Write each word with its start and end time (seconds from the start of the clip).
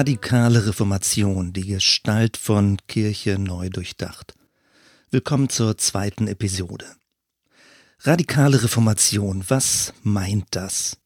Radikale 0.00 0.66
Reformation, 0.66 1.52
die 1.52 1.66
Gestalt 1.66 2.38
von 2.38 2.78
Kirche 2.88 3.38
neu 3.38 3.68
durchdacht. 3.68 4.32
Willkommen 5.10 5.50
zur 5.50 5.76
zweiten 5.76 6.26
Episode. 6.26 6.86
Radikale 7.98 8.62
Reformation, 8.62 9.44
was 9.48 9.92
meint 10.02 10.46
das? 10.52 10.96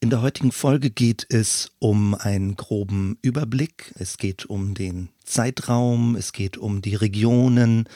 In 0.00 0.08
der 0.08 0.22
heutigen 0.22 0.52
Folge 0.52 0.88
geht 0.88 1.26
es 1.28 1.70
um 1.80 2.14
einen 2.14 2.56
groben 2.56 3.18
Überblick, 3.20 3.92
es 3.98 4.16
geht 4.16 4.46
um 4.46 4.72
den 4.72 5.10
Zeitraum, 5.22 6.16
es 6.16 6.32
geht 6.32 6.56
um 6.56 6.80
die 6.80 6.94
Regionen, 6.94 7.90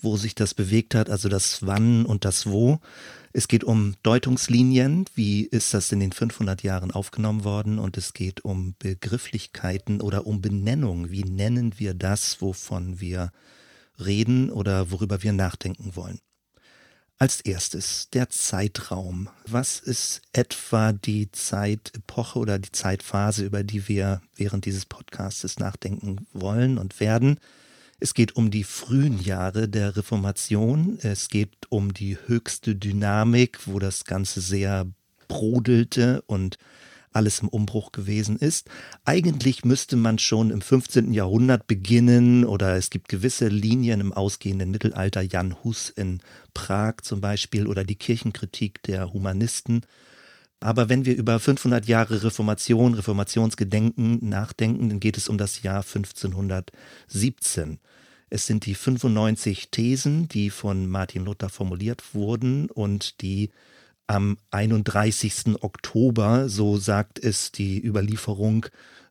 wo 0.00 0.16
sich 0.16 0.36
das 0.36 0.54
bewegt 0.54 0.94
hat, 0.94 1.10
also 1.10 1.28
das 1.28 1.66
Wann 1.66 2.06
und 2.06 2.24
das 2.24 2.46
Wo. 2.46 2.78
Es 3.36 3.48
geht 3.48 3.64
um 3.64 3.96
Deutungslinien, 4.02 5.04
wie 5.14 5.42
ist 5.42 5.74
das 5.74 5.92
in 5.92 6.00
den 6.00 6.10
500 6.10 6.62
Jahren 6.62 6.90
aufgenommen 6.90 7.44
worden 7.44 7.78
und 7.78 7.98
es 7.98 8.14
geht 8.14 8.46
um 8.46 8.74
Begrifflichkeiten 8.78 10.00
oder 10.00 10.26
um 10.26 10.40
Benennung, 10.40 11.10
wie 11.10 11.22
nennen 11.22 11.74
wir 11.76 11.92
das, 11.92 12.40
wovon 12.40 12.98
wir 12.98 13.32
reden 14.02 14.48
oder 14.50 14.90
worüber 14.90 15.22
wir 15.22 15.34
nachdenken 15.34 15.96
wollen. 15.96 16.18
Als 17.18 17.42
erstes 17.42 18.08
der 18.08 18.30
Zeitraum. 18.30 19.28
Was 19.46 19.80
ist 19.80 20.22
etwa 20.32 20.94
die 20.94 21.30
Zeitepoche 21.30 22.38
oder 22.38 22.58
die 22.58 22.72
Zeitphase, 22.72 23.44
über 23.44 23.64
die 23.64 23.86
wir 23.86 24.22
während 24.34 24.64
dieses 24.64 24.86
Podcasts 24.86 25.58
nachdenken 25.58 26.26
wollen 26.32 26.78
und 26.78 27.00
werden? 27.00 27.38
Es 27.98 28.12
geht 28.12 28.36
um 28.36 28.50
die 28.50 28.64
frühen 28.64 29.22
Jahre 29.22 29.68
der 29.68 29.96
Reformation. 29.96 30.98
Es 31.00 31.28
geht 31.28 31.56
um 31.70 31.94
die 31.94 32.18
höchste 32.26 32.76
Dynamik, 32.76 33.66
wo 33.66 33.78
das 33.78 34.04
Ganze 34.04 34.40
sehr 34.40 34.86
brodelte 35.28 36.22
und 36.26 36.58
alles 37.12 37.40
im 37.40 37.48
Umbruch 37.48 37.92
gewesen 37.92 38.36
ist. 38.36 38.68
Eigentlich 39.06 39.64
müsste 39.64 39.96
man 39.96 40.18
schon 40.18 40.50
im 40.50 40.60
15. 40.60 41.14
Jahrhundert 41.14 41.66
beginnen 41.66 42.44
oder 42.44 42.76
es 42.76 42.90
gibt 42.90 43.08
gewisse 43.08 43.48
Linien 43.48 44.02
im 44.02 44.12
ausgehenden 44.12 44.70
Mittelalter, 44.70 45.22
Jan 45.22 45.56
Hus 45.64 45.88
in 45.88 46.20
Prag 46.52 46.96
zum 47.02 47.22
Beispiel 47.22 47.66
oder 47.66 47.84
die 47.84 47.96
Kirchenkritik 47.96 48.82
der 48.82 49.14
Humanisten. 49.14 49.80
Aber 50.60 50.88
wenn 50.88 51.04
wir 51.04 51.16
über 51.16 51.38
500 51.38 51.86
Jahre 51.86 52.22
Reformation, 52.22 52.94
Reformationsgedenken 52.94 54.26
nachdenken, 54.28 54.88
dann 54.88 55.00
geht 55.00 55.16
es 55.18 55.28
um 55.28 55.38
das 55.38 55.62
Jahr 55.62 55.82
1517. 55.82 57.78
Es 58.28 58.46
sind 58.46 58.66
die 58.66 58.74
95 58.74 59.70
Thesen, 59.70 60.28
die 60.28 60.50
von 60.50 60.88
Martin 60.88 61.24
Luther 61.24 61.48
formuliert 61.48 62.14
wurden 62.14 62.70
und 62.70 63.20
die 63.20 63.50
am 64.08 64.38
31. 64.50 65.62
Oktober, 65.62 66.48
so 66.48 66.78
sagt 66.78 67.18
es 67.18 67.52
die 67.52 67.84
Überlieferung, 67.84 68.66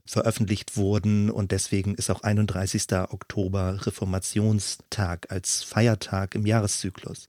veröffentlicht 0.05 0.77
wurden 0.77 1.31
und 1.31 1.51
deswegen 1.51 1.95
ist 1.95 2.09
auch 2.09 2.21
31. 2.21 2.93
Oktober 3.09 3.85
Reformationstag 3.85 5.31
als 5.31 5.63
Feiertag 5.63 6.35
im 6.35 6.45
Jahreszyklus. 6.45 7.27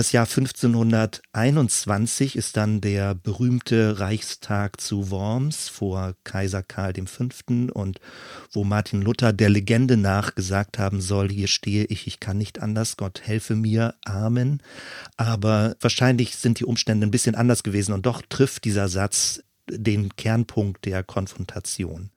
Das 0.00 0.12
Jahr 0.12 0.24
1521 0.24 2.34
ist 2.34 2.56
dann 2.56 2.80
der 2.80 3.14
berühmte 3.14 4.00
Reichstag 4.00 4.80
zu 4.80 5.10
Worms 5.10 5.68
vor 5.68 6.14
Kaiser 6.24 6.62
Karl 6.62 6.94
V. 7.04 7.28
und 7.74 8.00
wo 8.50 8.64
Martin 8.64 9.02
Luther 9.02 9.34
der 9.34 9.50
Legende 9.50 9.98
nach 9.98 10.34
gesagt 10.34 10.78
haben 10.78 11.02
soll, 11.02 11.28
hier 11.28 11.48
stehe 11.48 11.84
ich, 11.84 12.06
ich 12.06 12.18
kann 12.18 12.38
nicht 12.38 12.62
anders, 12.62 12.96
Gott 12.96 13.20
helfe 13.24 13.54
mir, 13.54 13.94
Amen. 14.06 14.62
Aber 15.18 15.76
wahrscheinlich 15.80 16.34
sind 16.34 16.60
die 16.60 16.64
Umstände 16.64 17.06
ein 17.06 17.10
bisschen 17.10 17.34
anders 17.34 17.62
gewesen 17.62 17.92
und 17.92 18.06
doch 18.06 18.22
trifft 18.26 18.64
dieser 18.64 18.88
Satz 18.88 19.42
den 19.68 20.16
Kernpunkt 20.16 20.86
der 20.86 21.02
Konfrontation. 21.02 22.08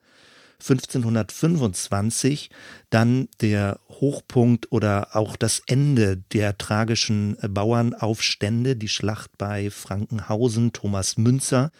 1525 0.63 2.49
dann 2.89 3.27
der 3.41 3.79
Hochpunkt 3.89 4.71
oder 4.71 5.15
auch 5.15 5.35
das 5.35 5.61
Ende 5.67 6.17
der 6.31 6.57
tragischen 6.57 7.37
Bauernaufstände, 7.47 8.75
die 8.75 8.87
Schlacht 8.87 9.37
bei 9.37 9.69
Frankenhausen, 9.69 10.73
Thomas 10.73 11.17
Münzer 11.17 11.71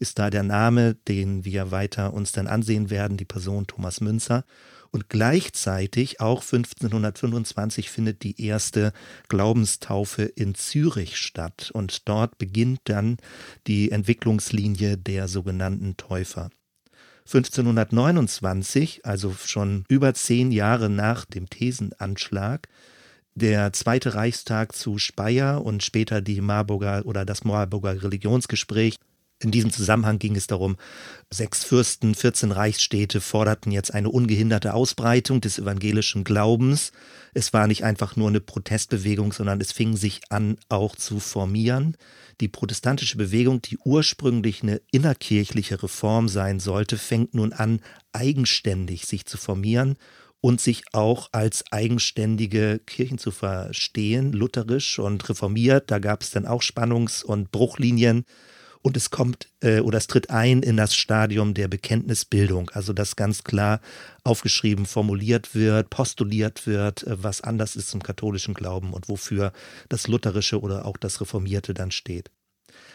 ist 0.00 0.18
da 0.18 0.30
der 0.30 0.42
Name, 0.42 0.94
den 0.94 1.44
wir 1.44 1.70
weiter 1.70 2.14
uns 2.14 2.32
dann 2.32 2.46
ansehen 2.46 2.90
werden, 2.90 3.18
die 3.18 3.26
Person 3.26 3.66
Thomas 3.66 4.00
Münzer. 4.00 4.44
Und 4.90 5.08
gleichzeitig 5.08 6.20
auch 6.20 6.42
1525 6.42 7.90
findet 7.90 8.24
die 8.24 8.44
erste 8.44 8.92
Glaubenstaufe 9.28 10.22
in 10.22 10.54
Zürich 10.56 11.16
statt. 11.16 11.70
Und 11.72 12.08
dort 12.08 12.38
beginnt 12.38 12.80
dann 12.84 13.18
die 13.68 13.92
Entwicklungslinie 13.92 14.96
der 14.96 15.28
sogenannten 15.28 15.96
Täufer. 15.96 16.50
1529, 17.32 19.06
also 19.06 19.32
schon 19.32 19.84
über 19.88 20.14
zehn 20.14 20.50
Jahre 20.50 20.90
nach 20.90 21.24
dem 21.24 21.48
Thesenanschlag, 21.48 22.68
der 23.36 23.72
Zweite 23.72 24.14
Reichstag 24.14 24.74
zu 24.74 24.98
Speyer 24.98 25.64
und 25.64 25.84
später 25.84 26.20
die 26.20 26.40
Marburger 26.40 27.02
oder 27.06 27.24
das 27.24 27.44
Marburger 27.44 28.02
Religionsgespräch 28.02 28.96
in 29.42 29.50
diesem 29.50 29.72
Zusammenhang 29.72 30.18
ging 30.18 30.36
es 30.36 30.46
darum, 30.46 30.76
sechs 31.30 31.64
Fürsten, 31.64 32.14
14 32.14 32.52
Reichsstädte 32.52 33.22
forderten 33.22 33.72
jetzt 33.72 33.94
eine 33.94 34.10
ungehinderte 34.10 34.74
Ausbreitung 34.74 35.40
des 35.40 35.58
evangelischen 35.58 36.24
Glaubens. 36.24 36.92
Es 37.32 37.54
war 37.54 37.66
nicht 37.66 37.82
einfach 37.82 38.16
nur 38.16 38.28
eine 38.28 38.40
Protestbewegung, 38.40 39.32
sondern 39.32 39.58
es 39.62 39.72
fing 39.72 39.96
sich 39.96 40.20
an, 40.28 40.58
auch 40.68 40.94
zu 40.94 41.20
formieren. 41.20 41.96
Die 42.42 42.48
protestantische 42.48 43.16
Bewegung, 43.16 43.62
die 43.62 43.78
ursprünglich 43.78 44.62
eine 44.62 44.82
innerkirchliche 44.90 45.82
Reform 45.82 46.28
sein 46.28 46.60
sollte, 46.60 46.98
fängt 46.98 47.32
nun 47.32 47.54
an, 47.54 47.80
eigenständig 48.12 49.06
sich 49.06 49.24
zu 49.24 49.38
formieren 49.38 49.96
und 50.42 50.60
sich 50.60 50.82
auch 50.92 51.30
als 51.32 51.64
eigenständige 51.72 52.78
Kirchen 52.84 53.16
zu 53.16 53.30
verstehen, 53.30 54.32
lutherisch 54.32 54.98
und 54.98 55.26
reformiert. 55.30 55.90
Da 55.90 55.98
gab 55.98 56.22
es 56.22 56.30
dann 56.30 56.46
auch 56.46 56.62
Spannungs- 56.62 57.24
und 57.24 57.50
Bruchlinien 57.52 58.24
und 58.82 58.96
es 58.96 59.10
kommt 59.10 59.48
äh, 59.60 59.80
oder 59.80 59.98
es 59.98 60.06
tritt 60.06 60.30
ein 60.30 60.62
in 60.62 60.76
das 60.76 60.94
Stadium 60.94 61.54
der 61.54 61.68
Bekenntnisbildung, 61.68 62.70
also 62.70 62.92
dass 62.92 63.16
ganz 63.16 63.44
klar 63.44 63.80
aufgeschrieben, 64.24 64.86
formuliert 64.86 65.54
wird, 65.54 65.90
postuliert 65.90 66.66
wird, 66.66 67.06
äh, 67.06 67.22
was 67.22 67.42
anders 67.42 67.76
ist 67.76 67.88
zum 67.88 68.02
katholischen 68.02 68.54
Glauben 68.54 68.92
und 68.92 69.08
wofür 69.08 69.52
das 69.88 70.08
Lutherische 70.08 70.60
oder 70.60 70.86
auch 70.86 70.96
das 70.96 71.20
Reformierte 71.20 71.74
dann 71.74 71.90
steht. 71.90 72.30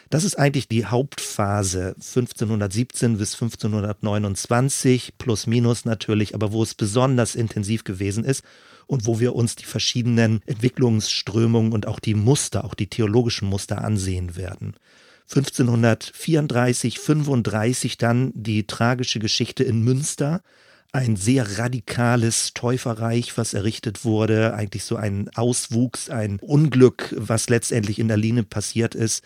Das 0.10 0.24
ist 0.24 0.38
eigentlich 0.38 0.68
die 0.68 0.86
Hauptphase 0.86 1.96
1517 1.96 3.18
bis 3.18 3.34
1529, 3.34 5.14
plus 5.18 5.48
minus 5.48 5.86
natürlich, 5.86 6.36
aber 6.36 6.52
wo 6.52 6.62
es 6.62 6.76
besonders 6.76 7.36
intensiv 7.36 7.84
gewesen 7.84 8.24
ist 8.24 8.44
und 8.88 9.08
wo 9.08 9.20
wir 9.20 9.36
uns 9.36 9.56
die 9.56 9.66
verschiedenen 9.66 10.42
Entwicklungsströmungen 10.46 11.74
und 11.74 11.88
auch 11.88 12.00
die 12.00 12.14
Muster, 12.14 12.66
auch 12.66 12.76
die 12.76 12.88
theologischen 12.88 13.48
Muster 13.50 13.84
ansehen 13.84 14.36
werden. 14.36 14.76
1534, 15.30 17.00
35 17.00 17.98
dann 17.98 18.32
die 18.36 18.68
tragische 18.68 19.20
Geschichte 19.20 19.64
in 19.64 19.82
Münster, 19.82 20.42
ein 20.92 21.18
sehr 21.18 21.58
radikales 21.58 22.54
Täuferreich, 22.54 23.38
was 23.38 23.54
errichtet 23.54 24.06
wurde, 24.06 24.54
eigentlich 24.54 24.86
so 24.86 24.96
ein 24.96 25.30
Auswuchs, 25.36 26.10
ein 26.10 26.40
Unglück, 26.40 27.14
was 27.18 27.50
letztendlich 27.50 28.00
in 28.00 28.08
der 28.08 28.18
Linie 28.18 28.44
passiert 28.44 28.96
ist. 28.96 29.24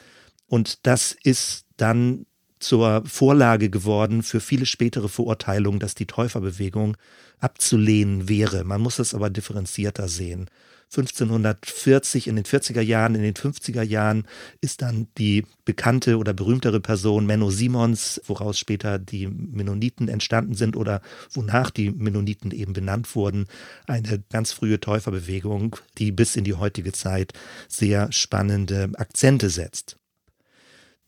Und 0.48 0.88
das 0.88 1.16
ist 1.24 1.66
dann 1.78 2.26
zur 2.60 3.04
Vorlage 3.06 3.70
geworden 3.70 4.24
für 4.24 4.40
viele 4.40 4.66
spätere 4.66 5.10
Verurteilungen, 5.10 5.80
dass 5.80 5.96
die 5.96 6.08
Täuferbewegung 6.08 6.98
abzulehnen 7.40 8.28
wäre. 8.28 8.64
Man 8.64 8.82
muss 8.82 9.00
es 9.00 9.14
aber 9.14 9.30
differenzierter 9.30 10.08
sehen. 10.08 10.50
1540 10.92 12.28
in 12.28 12.36
den 12.36 12.46
40er 12.46 12.82
Jahren, 12.82 13.14
in 13.14 13.22
den 13.22 13.36
50er 13.36 13.84
Jahren 13.84 14.26
ist 14.60 14.82
dann 14.82 15.08
die 15.20 15.46
bekannte 15.64 16.18
oder 16.18 16.34
berühmtere 16.34 16.80
Person 16.80 17.28
Menno 17.28 17.52
Simons, 17.52 18.20
woraus 18.26 18.58
später 18.58 18.98
die 18.98 19.28
Mennoniten 19.28 20.08
entstanden 20.08 20.56
sind 20.56 20.76
oder 20.76 21.02
wonach 21.32 21.70
die 21.70 21.92
Mennoniten 21.92 22.50
eben 22.52 22.74
benannt 22.74 23.16
wurden, 23.16 23.46
eine 23.86 24.24
ganz 24.32 24.52
frühe 24.52 24.80
Täuferbewegung, 24.80 25.76
die 26.00 26.12
bis 26.12 26.36
in 26.36 26.44
die 26.44 26.56
heutige 26.56 26.92
Zeit 26.92 27.34
sehr 27.68 28.12
spannende 28.12 28.90
Akzente 28.96 29.50
setzt 29.50 30.00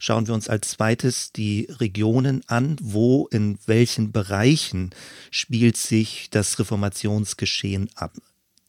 schauen 0.01 0.25
wir 0.25 0.33
uns 0.33 0.49
als 0.49 0.69
zweites 0.69 1.31
die 1.31 1.67
Regionen 1.69 2.41
an, 2.47 2.75
wo 2.81 3.27
in 3.27 3.59
welchen 3.67 4.11
Bereichen 4.11 4.89
spielt 5.29 5.77
sich 5.77 6.31
das 6.31 6.57
Reformationsgeschehen 6.57 7.87
ab. 7.93 8.13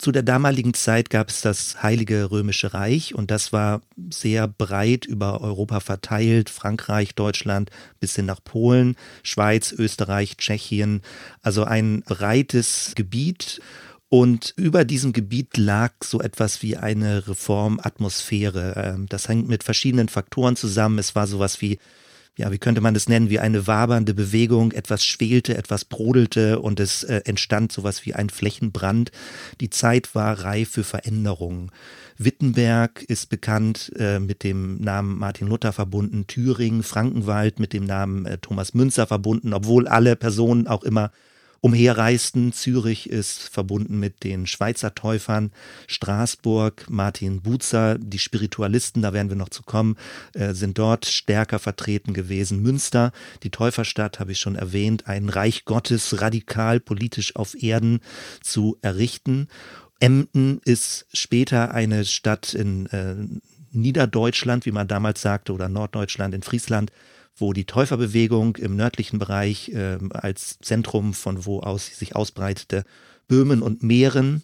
Zu 0.03 0.11
der 0.11 0.25
damaligen 0.25 0.75
Zeit 0.75 1.11
gab 1.11 1.29
es 1.29 1.43
das 1.43 1.81
Heilige 1.81 2.33
Römische 2.33 2.75
Reich 2.75 3.15
und 3.15 3.31
das 3.31 3.53
war 3.53 3.83
sehr 4.11 4.49
breit 4.49 5.07
über 5.07 5.41
Europa 5.41 5.79
verteilt, 5.79 6.51
Frankreich, 6.51 7.15
Deutschland 7.15 7.71
bis 8.01 8.17
hin 8.17 8.27
nach 8.27 8.43
Polen, 8.43 8.97
Schweiz, 9.23 9.71
Österreich, 9.71 10.37
Tschechien, 10.39 11.03
also 11.41 11.63
ein 11.63 12.03
breites 12.03 12.95
Gebiet. 12.97 13.61
Und 14.09 14.55
über 14.57 14.85
diesem 14.85 15.13
Gebiet 15.13 15.57
lag 15.57 15.93
so 16.03 16.21
etwas 16.21 16.63
wie 16.63 16.77
eine 16.77 17.29
Reformatmosphäre. 17.29 18.75
Ähm, 18.77 19.07
das 19.09 19.29
hängt 19.29 19.47
mit 19.47 19.63
verschiedenen 19.63 20.09
Faktoren 20.09 20.57
zusammen. 20.57 20.99
Es 20.99 21.15
war 21.15 21.29
sowas 21.29 21.61
wie 21.61 21.79
ja, 22.39 22.51
wie 22.51 22.59
könnte 22.59 22.81
man 22.81 22.95
das 22.95 23.09
nennen, 23.09 23.29
wie 23.29 23.39
eine 23.39 23.67
wabernde 23.67 24.15
Bewegung, 24.15 24.73
etwas 24.73 25.05
schwelte, 25.05 25.57
etwas 25.57 25.85
brodelte 25.85 26.61
und 26.61 26.81
es 26.81 27.05
äh, 27.05 27.21
entstand 27.25 27.73
sowas 27.73 28.07
wie 28.07 28.15
ein 28.15 28.31
Flächenbrand. 28.31 29.13
Die 29.61 29.69
Zeit 29.69 30.15
war 30.15 30.41
reif 30.41 30.71
für 30.71 30.85
Veränderungen. 30.85 31.71
Wittenberg 32.17 33.03
ist 33.03 33.29
bekannt 33.29 33.93
äh, 33.97 34.19
mit 34.19 34.45
dem 34.45 34.81
Namen 34.81 35.19
Martin 35.19 35.49
Luther 35.49 35.73
verbunden, 35.73 36.27
Thüringen, 36.27 36.83
Frankenwald 36.83 37.59
mit 37.59 37.75
dem 37.75 37.85
Namen 37.85 38.25
äh, 38.25 38.39
Thomas 38.39 38.73
Münzer 38.73 39.07
verbunden, 39.07 39.53
obwohl 39.53 39.87
alle 39.87 40.17
Personen 40.17 40.67
auch 40.67 40.85
immer 40.85 41.11
umherreisten. 41.63 42.53
Zürich 42.53 43.09
ist 43.09 43.49
verbunden 43.49 43.99
mit 43.99 44.25
den 44.25 44.47
Schweizer 44.47 44.95
Täufern, 44.95 45.53
Straßburg, 45.87 46.91
Martin 46.91 47.41
Buzer, 47.41 47.97
die 47.99 48.19
Spiritualisten, 48.19 49.01
da 49.01 49.13
werden 49.13 49.31
wir 49.31 49.37
noch 49.37 49.49
zu 49.49 49.63
kommen, 49.63 49.97
äh, 50.35 50.53
sind 50.53 50.77
dort 50.77 51.07
stärker 51.07 51.61
vertreten 51.61 52.13
gewesen. 52.13 52.61
Münster, 52.61 53.13
die 53.45 53.51
Täuferstadt, 53.51 54.19
habe 54.19 54.33
ich 54.33 54.41
schon 54.41 54.57
erwähnt, 54.57 55.07
ein 55.07 55.29
Reich 55.29 55.65
Gottes 55.65 56.21
radikal 56.21 56.81
politisch 56.81 57.37
auf 57.37 57.55
Erden 57.63 58.01
zu 58.43 58.77
errichten. 58.83 59.47
Emden 60.01 60.61
ist 60.65 61.07
später 61.13 61.73
eine 61.73 62.05
Stadt 62.05 62.55
in 62.55 62.87
äh, 62.87 63.15
Niederdeutschland, 63.71 64.67
wie 64.67 64.73
man 64.73 64.89
damals 64.89 65.23
sagte, 65.23 65.53
oder 65.53 65.69
Norddeutschland 65.69 66.35
in 66.35 66.43
Friesland, 66.43 66.91
wo 67.37 67.53
die 67.53 67.65
Täuferbewegung 67.65 68.57
im 68.57 68.77
nördlichen 68.77 69.19
Bereich 69.19 69.71
äh, 69.71 69.99
als 70.11 70.59
Zentrum, 70.61 71.15
von 71.15 71.45
wo 71.45 71.61
aus 71.61 71.87
sie 71.87 71.95
sich 71.95 72.15
ausbreitete, 72.17 72.85
Böhmen 73.29 73.63
und 73.63 73.83
Mähren 73.83 74.43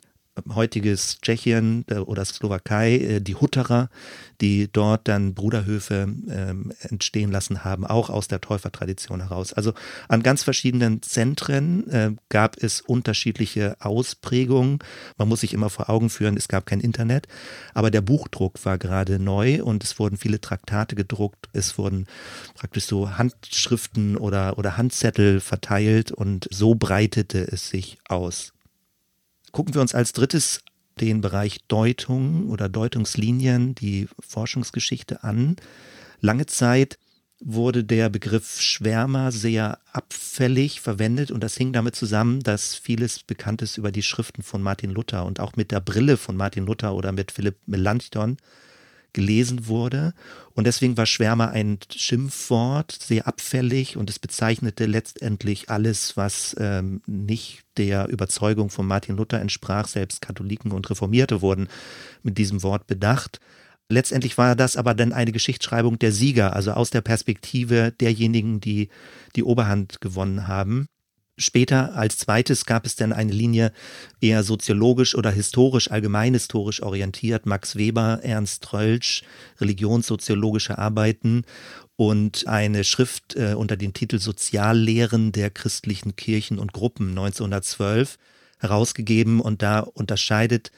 heutiges 0.55 1.21
Tschechien 1.21 1.85
äh, 1.89 1.97
oder 1.97 2.25
Slowakei, 2.25 2.97
äh, 2.97 3.21
die 3.21 3.35
Hutterer, 3.35 3.89
die 4.41 4.69
dort 4.71 5.09
dann 5.09 5.35
Bruderhöfe 5.35 6.09
ähm, 6.31 6.73
entstehen 6.81 7.31
lassen 7.31 7.65
haben, 7.65 7.87
auch 7.87 8.11
aus 8.11 8.29
der 8.29 8.41
Täufertradition 8.41 9.21
heraus. 9.21 9.53
Also 9.53 9.73
an 10.09 10.23
ganz 10.23 10.43
verschiedenen 10.43 11.03
Zentren 11.03 11.89
äh, 11.91 12.13
gab 12.29 12.57
es 12.63 12.81
unterschiedliche 12.81 13.77
Ausprägungen. 13.81 14.79
Man 15.17 15.29
muss 15.29 15.41
sich 15.41 15.55
immer 15.55 15.71
vor 15.71 15.91
Augen 15.91 16.11
führen, 16.11 16.37
es 16.37 16.49
gab 16.49 16.67
kein 16.67 16.81
Internet, 16.81 17.27
aber 17.75 17.91
der 17.91 18.01
Buchdruck 18.01 18.65
war 18.65 18.79
gerade 18.79 19.19
neu 19.19 19.63
und 19.63 19.83
es 19.83 19.99
wurden 19.99 20.17
viele 20.17 20.41
Traktate 20.41 20.95
gedruckt, 20.95 21.49
es 21.53 21.79
wurden 21.79 22.07
praktisch 22.55 22.87
so 22.87 23.19
Handschriften 23.19 24.17
oder, 24.17 24.59
oder 24.59 24.77
Handzettel 24.77 25.41
verteilt 25.41 26.13
und 26.13 26.49
so 26.51 26.75
breitete 26.75 27.41
es 27.41 27.69
sich 27.69 27.99
aus. 28.09 28.53
Gucken 29.53 29.75
wir 29.75 29.81
uns 29.81 29.95
als 29.95 30.13
drittes 30.13 30.61
den 31.01 31.21
Bereich 31.21 31.61
Deutung 31.69 32.49
oder 32.49 32.69
Deutungslinien, 32.69 33.75
die 33.75 34.09
Forschungsgeschichte 34.21 35.23
an. 35.23 35.57
Lange 36.21 36.47
Zeit 36.47 36.99
wurde 37.41 37.85
der 37.85 38.09
Begriff 38.09 38.61
Schwärmer 38.61 39.31
sehr 39.31 39.79
abfällig 39.93 40.81
verwendet 40.81 41.31
und 41.31 41.43
das 41.43 41.57
hing 41.57 41.73
damit 41.73 41.95
zusammen, 41.95 42.43
dass 42.43 42.75
vieles 42.75 43.23
Bekanntes 43.23 43.77
über 43.77 43.93
die 43.93 44.03
Schriften 44.03 44.43
von 44.43 44.61
Martin 44.61 44.91
Luther 44.91 45.25
und 45.25 45.39
auch 45.39 45.55
mit 45.55 45.71
der 45.71 45.81
Brille 45.81 46.17
von 46.17 46.37
Martin 46.37 46.67
Luther 46.67 46.95
oder 46.95 47.13
mit 47.13 47.31
Philipp 47.31 47.57
Melanchthon 47.67 48.39
gelesen 49.19 49.67
wurde. 49.67 50.15
Und 50.55 50.69
deswegen 50.69 50.97
war 50.97 51.07
Schwärmer 51.07 51.51
ein 51.51 51.79
Schimpfwort, 51.93 52.93
sehr 52.93 53.27
abfällig 53.27 53.97
und 53.97 54.09
es 54.09 54.21
bezeichnete 54.21 54.87
letztendlich 54.87 55.71
alles, 55.71 56.17
was 56.17 56.55
ähm, 56.61 57.03
nicht 57.07 57.65
der 57.77 58.09
Überzeugung 58.09 58.71
von 58.71 58.87
Martin 58.87 59.17
Luther 59.17 59.41
entsprach. 59.41 59.89
Selbst 59.89 60.21
Katholiken 60.21 60.71
und 60.71 60.89
Reformierte 60.89 61.43
wurden 61.43 61.67
mit 62.23 62.39
diesem 62.39 62.63
Wort 62.63 62.87
bedacht. 62.87 63.41
Letztendlich 63.89 64.39
war 64.39 64.55
das 64.55 64.77
aber 64.77 64.95
dann 64.95 65.13
eine 65.13 65.33
Geschichtsschreibung 65.33 65.99
der 65.99 66.13
Sieger, 66.13 66.55
also 66.55 66.73
aus 66.73 66.91
der 66.91 67.01
Perspektive 67.01 67.93
derjenigen, 68.01 68.61
die 68.61 68.89
die 69.35 69.43
Oberhand 69.43 70.01
gewonnen 70.01 70.47
haben. 70.47 70.87
Später 71.39 71.95
als 71.95 72.19
zweites 72.19 72.67
gab 72.67 72.85
es 72.85 72.97
dann 72.97 73.13
eine 73.13 73.33
Linie 73.33 73.73
eher 74.21 74.43
soziologisch 74.43 75.15
oder 75.15 75.31
historisch, 75.31 75.91
allgemeinhistorisch 75.91 76.83
orientiert. 76.83 77.47
Max 77.47 77.77
Weber, 77.77 78.21
Ernst 78.23 78.65
Trölsch, 78.65 79.23
religionssoziologische 79.61 80.79
Arbeiten 80.79 81.45
und 81.95 82.47
eine 82.49 82.83
Schrift 82.83 83.37
äh, 83.37 83.55
unter 83.55 83.77
dem 83.77 83.93
Titel 83.93 84.19
Soziallehren 84.19 85.31
der 85.31 85.51
christlichen 85.51 86.17
Kirchen 86.17 86.59
und 86.59 86.73
Gruppen 86.73 87.11
1912 87.11 88.19
herausgegeben 88.59 89.41
und 89.41 89.63
da 89.63 89.81
unterscheidet 89.81 90.73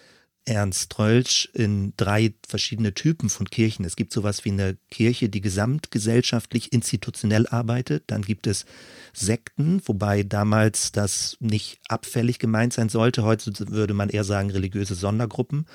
Ernst 0.46 0.90
Trölsch 0.90 1.48
in 1.52 1.92
drei 1.96 2.34
verschiedene 2.46 2.94
Typen 2.94 3.28
von 3.28 3.48
Kirchen. 3.48 3.84
Es 3.84 3.94
gibt 3.94 4.12
sowas 4.12 4.44
wie 4.44 4.50
eine 4.50 4.78
Kirche, 4.90 5.28
die 5.28 5.40
gesamtgesellschaftlich 5.40 6.72
institutionell 6.72 7.46
arbeitet. 7.46 8.04
Dann 8.08 8.22
gibt 8.22 8.46
es 8.46 8.64
Sekten, 9.12 9.82
wobei 9.84 10.22
damals 10.22 10.92
das 10.92 11.36
nicht 11.40 11.80
abfällig 11.88 12.38
gemeint 12.38 12.72
sein 12.72 12.88
sollte. 12.88 13.22
Heute 13.22 13.52
würde 13.70 13.94
man 13.94 14.08
eher 14.08 14.24
sagen 14.24 14.50
religiöse 14.50 14.94
Sondergruppen. 14.94 15.66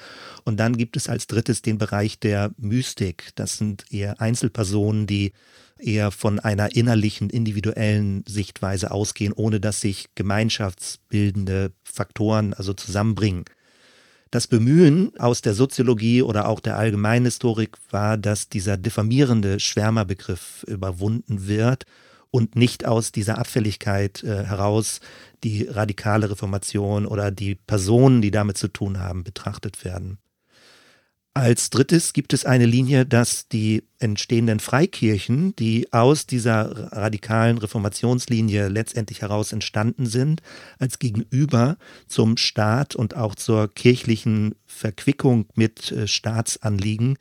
Und 0.44 0.60
dann 0.60 0.78
gibt 0.78 0.98
es 0.98 1.10
als 1.10 1.28
drittes 1.28 1.62
den 1.62 1.78
Bereich 1.78 2.20
der 2.20 2.52
Mystik. 2.58 3.32
Das 3.36 3.58
sind 3.58 3.86
eher 3.92 4.20
Einzelpersonen, 4.20 5.08
die 5.08 5.34
eher 5.78 6.12
von 6.12 6.40
einer 6.40 6.76
innerlichen, 6.76 7.30
individuellen 7.30 8.24
Sichtweise 8.28 8.92
ausgehen, 8.92 9.34
ohne 9.34 9.60
dass 9.60 9.82
sich 9.82 10.08
gemeinschaftsbildende 10.16 11.74
Faktoren 11.84 12.54
also 12.54 12.74
zusammenbringen. 12.74 13.46
Das 14.36 14.48
Bemühen 14.48 15.14
aus 15.18 15.42
der 15.42 15.54
Soziologie 15.54 16.22
oder 16.22 16.50
auch 16.50 16.60
der 16.60 16.76
Allgemeinhistorik 16.76 17.78
war, 17.90 18.18
dass 18.18 18.50
dieser 18.50 18.76
diffamierende 18.76 19.62
Schwärmerbegriff 19.62 20.66
überwunden 20.68 21.48
wird 21.48 21.86
und 22.32 22.58
nicht 22.58 22.86
aus 22.86 23.14
dieser 23.14 23.38
Abfälligkeit 23.38 24.24
äh, 24.24 24.44
heraus 24.44 25.00
die 25.46 25.64
radikale 25.64 26.30
Reformation 26.30 27.06
oder 27.06 27.32
die 27.32 27.56
Personen, 27.56 28.22
die 28.22 28.30
damit 28.30 28.58
zu 28.58 28.68
tun 28.68 29.00
haben, 29.00 29.24
betrachtet 29.24 29.86
werden. 29.86 30.18
Als 31.38 31.70
drittes 31.70 32.14
gibt 32.14 32.32
es 32.32 32.46
eine 32.46 32.66
Linie, 32.66 33.06
dass 33.06 33.50
die 33.50 33.84
entstehenden 34.00 34.62
Freikirchen, 34.62 35.54
die 35.58 35.92
aus 35.92 36.26
dieser 36.26 36.94
radikalen 36.94 37.58
Reformationslinie 37.58 38.70
letztendlich 38.70 39.22
heraus 39.22 39.52
entstanden 39.52 40.06
sind, 40.06 40.42
als 40.80 40.98
Gegenüber 40.98 41.76
zum 42.08 42.38
Staat 42.38 42.96
und 42.96 43.18
auch 43.18 43.36
zur 43.36 43.68
kirchlichen 43.68 44.56
Verquickung 44.66 45.48
mit 45.56 45.92
äh, 45.92 46.08
Staatsanliegen, 46.08 47.18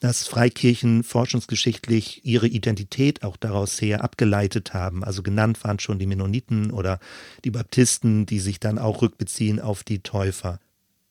dass 0.00 0.28
Freikirchen 0.28 1.02
forschungsgeschichtlich 1.02 2.26
ihre 2.26 2.48
Identität 2.48 3.22
auch 3.22 3.38
daraus 3.38 3.80
her 3.80 4.04
abgeleitet 4.04 4.74
haben. 4.74 5.02
Also 5.02 5.22
genannt 5.22 5.64
waren 5.64 5.78
schon 5.78 5.98
die 5.98 6.06
Mennoniten 6.06 6.72
oder 6.72 7.00
die 7.42 7.52
Baptisten, 7.52 8.26
die 8.26 8.38
sich 8.38 8.60
dann 8.60 8.78
auch 8.78 9.00
rückbeziehen 9.00 9.60
auf 9.60 9.82
die 9.82 10.00
Täufer. 10.00 10.60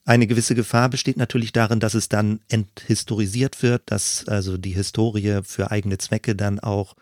Eine 0.07 0.27
gewisse 0.27 0.53
Gefahr 0.53 0.89
besteht 0.89 1.17
natürlich 1.17 1.51
darin, 1.51 1.79
dass 1.79 1.95
es 1.95 2.09
dann 2.09 2.39
enthistorisiert 2.47 3.63
wird, 3.63 3.81
dass 3.87 4.27
also 4.27 4.55
die 4.57 4.71
Historie 4.71 5.41
für 5.43 5.71
eigene 5.71 5.97
Zwecke 5.97 6.35
dann 6.35 6.59
auch 6.59 6.95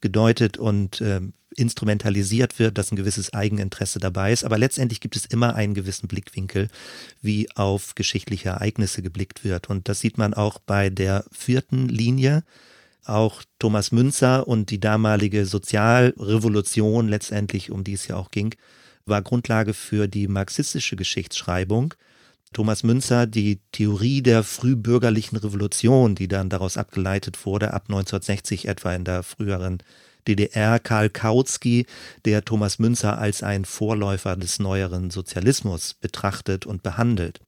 gedeutet 0.00 0.58
und 0.58 1.00
äh, 1.00 1.20
instrumentalisiert 1.54 2.58
wird, 2.58 2.76
dass 2.76 2.90
ein 2.90 2.96
gewisses 2.96 3.32
Eigeninteresse 3.32 4.00
dabei 4.00 4.32
ist. 4.32 4.44
Aber 4.44 4.58
letztendlich 4.58 5.00
gibt 5.00 5.14
es 5.14 5.24
immer 5.24 5.54
einen 5.54 5.74
gewissen 5.74 6.08
Blickwinkel, 6.08 6.68
wie 7.22 7.48
auf 7.54 7.94
geschichtliche 7.94 8.50
Ereignisse 8.50 9.02
geblickt 9.02 9.44
wird. 9.44 9.70
Und 9.70 9.88
das 9.88 10.00
sieht 10.00 10.18
man 10.18 10.34
auch 10.34 10.58
bei 10.58 10.90
der 10.90 11.24
vierten 11.30 11.88
Linie. 11.88 12.42
Auch 13.04 13.42
Thomas 13.58 13.92
Münzer 13.92 14.46
und 14.46 14.70
die 14.70 14.80
damalige 14.80 15.46
Sozialrevolution, 15.46 17.08
letztendlich 17.08 17.70
um 17.70 17.84
die 17.84 17.94
es 17.94 18.08
ja 18.08 18.16
auch 18.16 18.30
ging, 18.30 18.54
war 19.06 19.22
Grundlage 19.22 19.74
für 19.74 20.08
die 20.08 20.28
marxistische 20.28 20.96
Geschichtsschreibung. 20.96 21.94
Thomas 22.52 22.82
Münzer 22.82 23.26
die 23.26 23.60
Theorie 23.72 24.22
der 24.22 24.42
frühbürgerlichen 24.42 25.38
Revolution, 25.38 26.14
die 26.14 26.28
dann 26.28 26.48
daraus 26.48 26.76
abgeleitet 26.76 27.44
wurde, 27.44 27.74
ab 27.74 27.84
1960 27.88 28.68
etwa 28.68 28.94
in 28.94 29.04
der 29.04 29.22
früheren 29.22 29.78
DDR, 30.26 30.78
Karl 30.78 31.10
Kautsky, 31.10 31.86
der 32.24 32.44
Thomas 32.44 32.78
Münzer 32.78 33.18
als 33.18 33.42
ein 33.42 33.64
Vorläufer 33.64 34.36
des 34.36 34.58
neueren 34.58 35.10
Sozialismus 35.10 35.94
betrachtet 35.94 36.66
und 36.66 36.82
behandelt. 36.82 37.40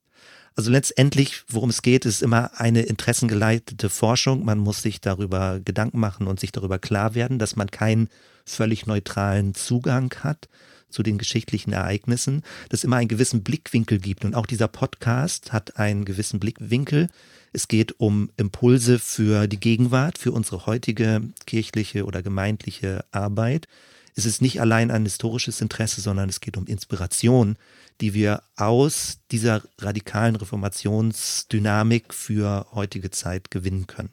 Also 0.56 0.70
letztendlich, 0.70 1.44
worum 1.48 1.70
es 1.70 1.82
geht, 1.82 2.04
ist 2.04 2.22
immer 2.22 2.50
eine 2.58 2.82
interessengeleitete 2.82 3.88
Forschung. 3.88 4.44
Man 4.44 4.58
muss 4.58 4.82
sich 4.82 5.00
darüber 5.00 5.60
Gedanken 5.60 6.00
machen 6.00 6.26
und 6.26 6.40
sich 6.40 6.52
darüber 6.52 6.78
klar 6.78 7.14
werden, 7.14 7.38
dass 7.38 7.56
man 7.56 7.70
keinen 7.70 8.08
völlig 8.44 8.86
neutralen 8.86 9.54
Zugang 9.54 10.12
hat 10.22 10.48
zu 10.90 11.02
den 11.02 11.18
geschichtlichen 11.18 11.72
Ereignissen, 11.72 12.42
dass 12.68 12.84
immer 12.84 12.96
einen 12.96 13.08
gewissen 13.08 13.42
Blickwinkel 13.42 13.98
gibt. 13.98 14.24
Und 14.24 14.34
auch 14.34 14.46
dieser 14.46 14.68
Podcast 14.68 15.52
hat 15.52 15.76
einen 15.78 16.04
gewissen 16.04 16.40
Blickwinkel. 16.40 17.08
Es 17.52 17.68
geht 17.68 17.98
um 17.98 18.30
Impulse 18.36 18.98
für 18.98 19.46
die 19.46 19.60
Gegenwart, 19.60 20.18
für 20.18 20.32
unsere 20.32 20.66
heutige 20.66 21.22
kirchliche 21.46 22.04
oder 22.04 22.22
gemeindliche 22.22 23.04
Arbeit. 23.10 23.66
Es 24.14 24.26
ist 24.26 24.42
nicht 24.42 24.60
allein 24.60 24.90
ein 24.90 25.04
historisches 25.04 25.60
Interesse, 25.60 26.00
sondern 26.00 26.28
es 26.28 26.40
geht 26.40 26.56
um 26.56 26.66
Inspiration, 26.66 27.56
die 28.00 28.14
wir 28.14 28.42
aus 28.56 29.18
dieser 29.30 29.62
radikalen 29.78 30.36
Reformationsdynamik 30.36 32.12
für 32.14 32.66
heutige 32.72 33.10
Zeit 33.10 33.50
gewinnen 33.50 33.86
können. 33.86 34.10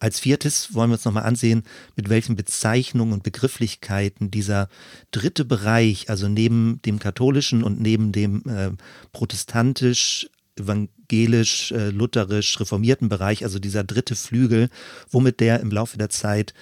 Als 0.00 0.20
viertes 0.20 0.74
wollen 0.74 0.90
wir 0.90 0.94
uns 0.94 1.04
nochmal 1.04 1.24
ansehen, 1.24 1.64
mit 1.96 2.08
welchen 2.08 2.36
Bezeichnungen 2.36 3.12
und 3.12 3.24
Begrifflichkeiten 3.24 4.30
dieser 4.30 4.68
dritte 5.10 5.44
Bereich, 5.44 6.08
also 6.08 6.28
neben 6.28 6.80
dem 6.82 7.00
katholischen 7.00 7.64
und 7.64 7.80
neben 7.80 8.12
dem 8.12 8.42
äh, 8.46 8.70
protestantisch, 9.12 10.30
evangelisch, 10.56 11.72
äh, 11.72 11.90
lutherisch, 11.90 12.60
reformierten 12.60 13.08
Bereich, 13.08 13.42
also 13.44 13.58
dieser 13.58 13.82
dritte 13.82 14.14
Flügel, 14.14 14.68
womit 15.10 15.40
der 15.40 15.60
im 15.60 15.70
Laufe 15.70 15.98
der 15.98 16.10
Zeit 16.10 16.54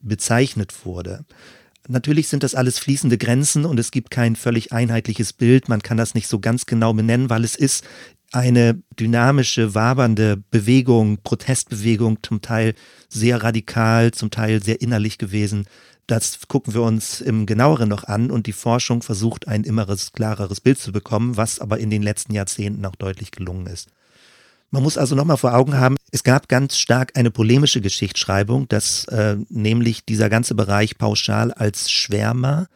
bezeichnet 0.00 0.84
wurde. 0.84 1.24
Natürlich 1.88 2.28
sind 2.28 2.42
das 2.42 2.54
alles 2.54 2.78
fließende 2.78 3.16
Grenzen 3.16 3.64
und 3.64 3.78
es 3.78 3.92
gibt 3.92 4.10
kein 4.10 4.34
völlig 4.34 4.72
einheitliches 4.72 5.32
Bild. 5.32 5.68
Man 5.68 5.82
kann 5.82 5.96
das 5.96 6.14
nicht 6.14 6.26
so 6.26 6.40
ganz 6.40 6.66
genau 6.66 6.92
benennen, 6.92 7.30
weil 7.30 7.44
es 7.44 7.54
ist 7.54 7.84
eine 8.32 8.82
dynamische, 8.98 9.74
wabernde 9.74 10.36
Bewegung, 10.50 11.18
Protestbewegung, 11.22 12.18
zum 12.22 12.42
Teil 12.42 12.74
sehr 13.08 13.42
radikal, 13.42 14.10
zum 14.12 14.30
Teil 14.30 14.62
sehr 14.62 14.80
innerlich 14.80 15.18
gewesen. 15.18 15.66
Das 16.06 16.38
gucken 16.46 16.74
wir 16.74 16.82
uns 16.82 17.20
im 17.20 17.46
genaueren 17.46 17.88
noch 17.88 18.04
an 18.04 18.30
und 18.30 18.46
die 18.46 18.52
Forschung 18.52 19.02
versucht 19.02 19.48
ein 19.48 19.64
immeres, 19.64 20.12
klareres 20.12 20.60
Bild 20.60 20.78
zu 20.78 20.92
bekommen, 20.92 21.36
was 21.36 21.58
aber 21.58 21.78
in 21.78 21.90
den 21.90 22.02
letzten 22.02 22.32
Jahrzehnten 22.32 22.84
auch 22.84 22.96
deutlich 22.96 23.32
gelungen 23.32 23.66
ist. 23.66 23.88
Man 24.70 24.82
muss 24.82 24.98
also 24.98 25.14
nochmal 25.14 25.36
vor 25.36 25.54
Augen 25.54 25.78
haben, 25.78 25.96
es 26.10 26.22
gab 26.22 26.48
ganz 26.48 26.76
stark 26.76 27.12
eine 27.16 27.30
polemische 27.30 27.80
Geschichtsschreibung, 27.80 28.68
dass 28.68 29.04
äh, 29.06 29.36
nämlich 29.48 30.04
dieser 30.04 30.28
ganze 30.28 30.54
Bereich 30.54 30.98
pauschal 30.98 31.52
als 31.52 31.90
Schwärmer 31.90 32.66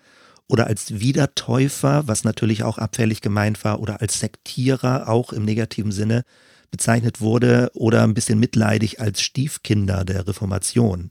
oder 0.50 0.66
als 0.66 1.00
Wiedertäufer, 1.00 2.02
was 2.06 2.24
natürlich 2.24 2.64
auch 2.64 2.78
abfällig 2.78 3.20
gemeint 3.20 3.62
war, 3.64 3.80
oder 3.80 4.00
als 4.00 4.18
Sektierer, 4.18 5.08
auch 5.08 5.32
im 5.32 5.44
negativen 5.44 5.92
Sinne, 5.92 6.24
bezeichnet 6.70 7.20
wurde 7.20 7.70
oder 7.74 8.02
ein 8.02 8.14
bisschen 8.14 8.38
mitleidig 8.38 9.00
als 9.00 9.22
Stiefkinder 9.22 10.04
der 10.04 10.26
Reformation. 10.26 11.10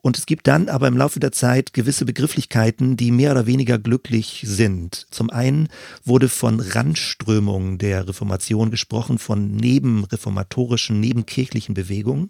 Und 0.00 0.18
es 0.18 0.26
gibt 0.26 0.46
dann 0.46 0.68
aber 0.68 0.86
im 0.86 0.96
Laufe 0.96 1.18
der 1.18 1.32
Zeit 1.32 1.72
gewisse 1.72 2.04
Begrifflichkeiten, 2.04 2.96
die 2.96 3.10
mehr 3.10 3.32
oder 3.32 3.46
weniger 3.46 3.76
glücklich 3.78 4.44
sind. 4.46 5.06
Zum 5.10 5.30
einen 5.30 5.68
wurde 6.04 6.28
von 6.28 6.60
Randströmungen 6.60 7.78
der 7.78 8.06
Reformation 8.06 8.70
gesprochen, 8.70 9.18
von 9.18 9.56
nebenreformatorischen, 9.56 11.00
nebenkirchlichen 11.00 11.74
Bewegungen. 11.74 12.28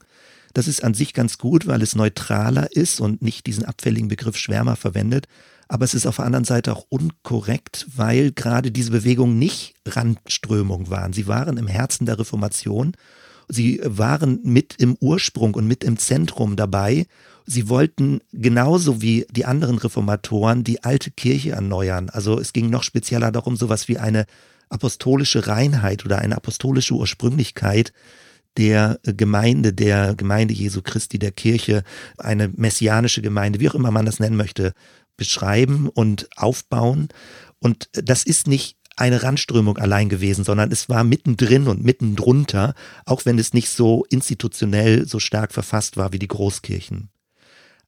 Das 0.55 0.69
ist 0.69 0.83
an 0.83 0.95
sich 0.95 1.13
ganz 1.13 1.37
gut, 1.37 1.67
weil 1.67 1.83
es 1.83 1.95
neutraler 1.95 2.75
ist 2.75 2.99
und 3.01 3.21
nicht 3.21 3.47
diesen 3.47 3.67
abfälligen 3.67 4.09
Begriff 4.09 4.39
Schwärmer 4.39 4.77
verwendet. 4.77 5.27
Aber 5.69 5.85
es 5.85 5.95
ist 5.95 6.07
auf 6.07 6.17
der 6.17 6.25
anderen 6.25 6.45
Seite 6.45 6.73
auch 6.73 6.87
unkorrekt, 6.89 7.87
weil 7.97 8.33
gerade 8.33 8.71
diese 8.71 8.91
Bewegungen 8.91 9.39
nicht 9.39 9.75
Randströmung 9.87 10.91
waren. 10.91 11.13
Sie 11.13 11.27
waren 11.27 11.57
im 11.57 11.67
Herzen 11.67 12.07
der 12.07 12.19
Reformation. 12.19 12.93
Sie 13.49 13.81
waren 13.85 14.41
mit 14.43 14.77
im 14.79 14.97
Ursprung 15.01 15.55
und 15.55 15.67
mit 15.67 15.85
im 15.85 15.99
Zentrum 15.99 16.57
dabei 16.57 17.07
Sie 17.49 17.69
wollten 17.69 18.21
genauso 18.33 19.01
wie 19.01 19.25
die 19.31 19.45
anderen 19.45 19.79
Reformatoren 19.79 20.65
die 20.65 20.83
alte 20.83 21.13
Kirche 21.13 21.53
erneuern. 21.53 22.11
Also 22.11 22.41
es 22.41 22.53
ging 22.53 22.71
noch 22.71 22.83
spezieller 22.83 23.31
darum, 23.31 23.57
sowas 23.57 23.87
wie 23.87 23.99
eine 23.99 24.27
apostolische 24.69 25.47
Reinheit 25.47 26.05
oder 26.05 26.19
eine 26.19 26.37
apostolische 26.37 26.95
Ursprünglichkeit 26.95 27.93
der 28.57 28.99
Gemeinde, 29.05 29.73
der 29.73 30.17
Gemeinde 30.17 30.55
Jesu 30.55 30.83
Christi, 30.83 31.21
der 31.21 31.31
Kirche, 31.31 31.85
eine 32.19 32.49
messianische 32.49 33.23
Gemeinde, 33.23 33.61
wie 33.61 33.69
auch 33.69 33.77
immer 33.77 33.93
man 33.93 34.07
das 34.07 34.19
nennen 34.19 34.37
möchte, 34.37 34.73
beschreiben 35.17 35.89
und 35.89 36.29
aufbauen. 36.37 37.09
Und 37.59 37.89
das 37.93 38.25
ist 38.25 38.47
nicht 38.47 38.77
eine 38.97 39.23
Randströmung 39.23 39.77
allein 39.77 40.09
gewesen, 40.09 40.45
sondern 40.45 40.73
es 40.73 40.89
war 40.89 41.05
mittendrin 41.05 41.69
und 41.69 41.85
mitten 41.85 42.17
drunter, 42.17 42.75
auch 43.05 43.27
wenn 43.27 43.39
es 43.39 43.53
nicht 43.53 43.69
so 43.69 44.07
institutionell 44.09 45.07
so 45.07 45.21
stark 45.21 45.53
verfasst 45.53 45.97
war 45.97 46.13
wie 46.13 46.19
die 46.19 46.29
Großkirchen. 46.29 47.11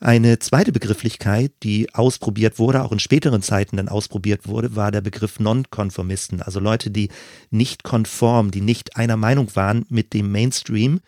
Eine 0.00 0.38
zweite 0.38 0.70
Begrifflichkeit, 0.70 1.52
die 1.64 1.92
ausprobiert 1.92 2.60
wurde, 2.60 2.84
auch 2.84 2.92
in 2.92 3.00
späteren 3.00 3.42
Zeiten 3.42 3.78
dann 3.78 3.88
ausprobiert 3.88 4.46
wurde, 4.46 4.76
war 4.76 4.92
der 4.92 5.00
Begriff 5.00 5.40
Nonkonformisten, 5.40 6.40
also 6.40 6.60
Leute, 6.60 6.92
die 6.92 7.08
nicht 7.50 7.82
konform, 7.82 8.52
die 8.52 8.60
nicht 8.60 8.96
einer 8.96 9.16
Meinung 9.16 9.56
waren 9.56 9.86
mit 9.88 10.12
dem 10.12 10.30
Mainstream. 10.30 11.00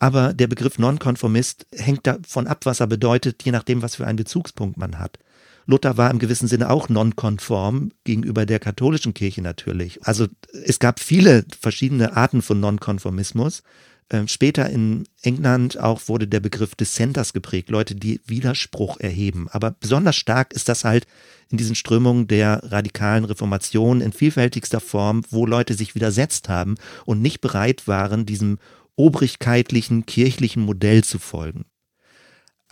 Aber 0.00 0.34
der 0.34 0.48
Begriff 0.48 0.78
Nonkonformist 0.78 1.66
hängt 1.72 2.06
davon 2.06 2.48
ab, 2.48 2.66
was 2.66 2.80
er 2.80 2.88
bedeutet, 2.88 3.44
je 3.44 3.52
nachdem, 3.52 3.80
was 3.80 3.94
für 3.94 4.06
einen 4.06 4.16
Bezugspunkt 4.16 4.76
man 4.76 4.98
hat. 4.98 5.18
Luther 5.66 5.96
war 5.96 6.10
im 6.10 6.18
gewissen 6.18 6.48
Sinne 6.48 6.70
auch 6.70 6.88
nonkonform 6.88 7.90
gegenüber 8.04 8.46
der 8.46 8.60
katholischen 8.60 9.14
Kirche 9.14 9.42
natürlich. 9.42 10.04
Also 10.06 10.26
es 10.64 10.78
gab 10.78 11.00
viele 11.00 11.44
verschiedene 11.60 12.16
Arten 12.16 12.40
von 12.40 12.60
Nonkonformismus. 12.60 13.62
Ähm, 14.08 14.28
später 14.28 14.70
in 14.70 15.08
England 15.22 15.80
auch 15.80 16.02
wurde 16.06 16.28
der 16.28 16.38
Begriff 16.38 16.76
Dissenters 16.76 17.32
geprägt, 17.32 17.70
Leute, 17.70 17.96
die 17.96 18.20
Widerspruch 18.26 19.00
erheben. 19.00 19.48
Aber 19.50 19.72
besonders 19.72 20.14
stark 20.14 20.52
ist 20.52 20.68
das 20.68 20.84
halt 20.84 21.06
in 21.50 21.58
diesen 21.58 21.74
Strömungen 21.74 22.28
der 22.28 22.62
radikalen 22.70 23.24
Reformation 23.24 24.00
in 24.00 24.12
vielfältigster 24.12 24.80
Form, 24.80 25.24
wo 25.30 25.46
Leute 25.46 25.74
sich 25.74 25.96
widersetzt 25.96 26.48
haben 26.48 26.76
und 27.04 27.20
nicht 27.20 27.40
bereit 27.40 27.88
waren, 27.88 28.26
diesem 28.26 28.58
obrigkeitlichen, 28.94 30.06
kirchlichen 30.06 30.62
Modell 30.62 31.02
zu 31.02 31.18
folgen. 31.18 31.64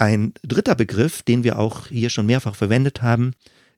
Ein 0.04 0.34
dritter 0.42 0.74
Begriff, 0.74 1.22
den 1.22 1.44
wir 1.44 1.58
auch 1.58 1.86
hier 1.86 2.10
schon 2.10 2.26
mehrfach 2.26 2.54
verwendet 2.54 3.00
haben, 3.00 3.32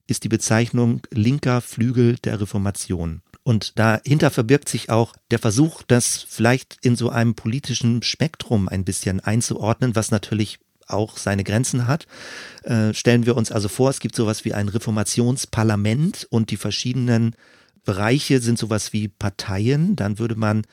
ist 0.08 0.24
die 0.24 0.28
Bezeichnung 0.28 1.02
linker 1.12 1.60
Flügel 1.60 2.16
der 2.16 2.40
Reformation. 2.40 3.22
Und 3.44 3.78
dahinter 3.78 4.32
verbirgt 4.32 4.68
sich 4.68 4.90
auch 4.90 5.14
der 5.30 5.38
Versuch, 5.38 5.84
das 5.84 6.26
vielleicht 6.28 6.78
in 6.82 6.96
so 6.96 7.10
einem 7.10 7.36
politischen 7.36 8.02
Spektrum 8.02 8.68
ein 8.68 8.84
bisschen 8.84 9.20
einzuordnen, 9.20 9.94
was 9.94 10.10
natürlich 10.10 10.58
auch 10.88 11.16
seine 11.16 11.44
Grenzen 11.44 11.86
hat. 11.86 12.08
Äh, 12.64 12.92
stellen 12.92 13.24
wir 13.24 13.36
uns 13.36 13.52
also 13.52 13.68
vor, 13.68 13.90
es 13.90 14.00
gibt 14.00 14.16
sowas 14.16 14.44
wie 14.44 14.52
ein 14.52 14.68
Reformationsparlament 14.68 16.26
und 16.28 16.50
die 16.50 16.56
verschiedenen 16.56 17.36
Bereiche 17.84 18.40
sind 18.40 18.58
sowas 18.58 18.92
wie 18.92 19.06
Parteien. 19.06 19.94
Dann 19.94 20.18
würde 20.18 20.34
man, 20.34 20.64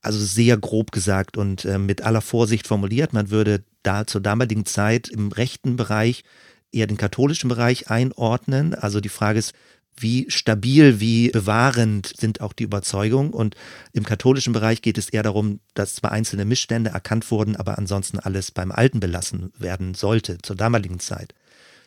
also 0.00 0.20
sehr 0.20 0.56
grob 0.58 0.92
gesagt 0.92 1.36
und 1.36 1.64
äh, 1.64 1.78
mit 1.78 2.02
aller 2.02 2.20
Vorsicht 2.20 2.68
formuliert, 2.68 3.12
man 3.12 3.30
würde 3.30 3.64
da 3.82 4.06
zur 4.06 4.20
damaligen 4.20 4.66
Zeit 4.66 5.08
im 5.08 5.32
rechten 5.32 5.76
Bereich 5.76 6.24
eher 6.72 6.86
den 6.86 6.96
katholischen 6.96 7.48
Bereich 7.48 7.90
einordnen. 7.90 8.74
Also 8.74 9.00
die 9.00 9.08
Frage 9.08 9.38
ist, 9.38 9.52
wie 9.96 10.26
stabil, 10.30 11.00
wie 11.00 11.30
bewahrend 11.30 12.12
sind 12.16 12.40
auch 12.40 12.52
die 12.52 12.64
Überzeugungen. 12.64 13.30
Und 13.32 13.56
im 13.92 14.04
katholischen 14.04 14.52
Bereich 14.52 14.82
geht 14.82 14.98
es 14.98 15.10
eher 15.10 15.22
darum, 15.22 15.60
dass 15.74 15.94
zwar 15.96 16.12
einzelne 16.12 16.44
Missstände 16.44 16.90
erkannt 16.90 17.30
wurden, 17.30 17.56
aber 17.56 17.78
ansonsten 17.78 18.18
alles 18.18 18.50
beim 18.50 18.72
Alten 18.72 19.00
belassen 19.00 19.52
werden 19.58 19.94
sollte 19.94 20.38
zur 20.38 20.56
damaligen 20.56 20.98
Zeit. 20.98 21.34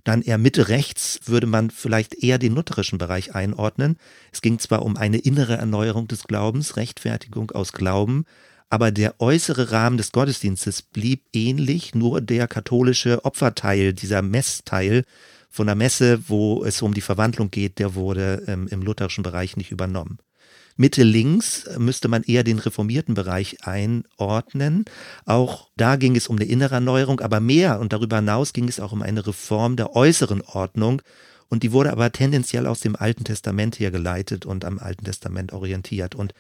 Dann 0.04 0.22
eher 0.22 0.38
Mitte 0.38 0.68
rechts 0.68 1.20
würde 1.26 1.48
man 1.48 1.72
vielleicht 1.72 2.24
eher 2.24 2.38
den 2.38 2.54
lutherischen 2.54 3.00
Bereich 3.00 3.34
einordnen. 3.34 3.98
Es 4.32 4.42
ging 4.42 4.60
zwar 4.60 4.84
um 4.84 4.98
eine 4.98 5.18
innere 5.18 5.58
Erneuerung 5.58 6.08
des 6.08 6.26
Glaubens, 6.26 6.78
Rechtfertigung 6.78 7.50
aus 7.52 7.74
Glauben, 7.74 8.26
aber 8.70 8.92
der 8.92 9.20
äußere 9.20 9.72
Rahmen 9.72 9.98
des 9.98 10.12
Gottesdienstes 10.12 10.82
blieb 10.82 11.24
ähnlich, 11.34 11.96
nur 11.96 12.22
der 12.22 12.48
katholische 12.48 13.24
Opferteil, 13.24 13.94
dieser 13.94 14.22
Messteil, 14.22 15.04
von 15.56 15.68
der 15.68 15.76
Messe, 15.76 16.20
wo 16.28 16.66
es 16.66 16.82
um 16.82 16.94
die 16.94 17.02
Verwandlung 17.02 17.50
geht, 17.50 17.80
der 17.80 17.96
wurde 17.96 18.44
ähm, 18.46 18.68
im 18.70 18.82
lutherischen 18.82 19.24
Bereich 19.24 19.56
nicht 19.56 19.72
übernommen. 19.72 20.18
Mitte 20.76 21.04
links 21.04 21.66
müsste 21.78 22.10
man 22.10 22.24
eher 22.24 22.44
den 22.44 22.60
reformierten 22.60 23.16
Bereich 23.16 23.66
einordnen. 23.66 24.84
Auch 25.26 25.70
da 25.78 25.96
ging 25.96 26.18
es 26.18 26.28
um 26.28 26.36
eine 26.36 26.46
innere 26.46 26.76
Erneuerung, 26.76 27.22
aber 27.22 27.40
mehr 27.40 27.80
und 27.80 27.94
darüber 27.94 28.18
hinaus 28.18 28.52
ging 28.52 28.68
es 28.68 28.82
auch 28.82 28.92
um 28.92 29.02
eine 29.02 29.26
Reform 29.26 29.78
der 29.78 29.96
äußeren 29.96 30.42
Ordnung. 30.42 31.02
Und 31.48 31.64
die 31.64 31.72
wurde 31.72 31.94
aber 31.94 32.12
tendenziell 32.12 32.68
aus 32.68 32.82
dem 32.82 32.98
Alten 32.98 33.24
Testament 33.24 33.80
hergeleitet 33.80 34.46
und 34.46 34.66
am 34.66 34.80
Alten 34.80 35.06
Testament 35.06 35.54
orientiert. 35.54 36.16
Und 36.16 36.34